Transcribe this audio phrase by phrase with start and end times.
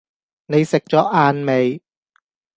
[0.47, 1.79] 你食左晏未？